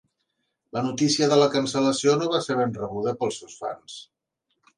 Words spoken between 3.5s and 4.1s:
fans.